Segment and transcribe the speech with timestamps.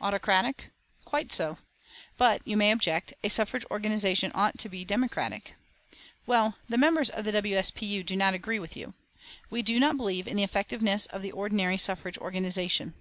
[0.00, 0.70] Autocratic?
[1.04, 1.58] Quite so.
[2.16, 5.54] But, you may object, a suffrage organisation ought to be democratic.
[6.24, 7.54] Well the members of the W.
[7.54, 7.70] S.
[7.72, 7.84] P.
[7.84, 8.02] U.
[8.02, 8.94] do not agree with you.
[9.50, 12.94] We do not believe in the effectiveness of the ordinary suffrage organisation.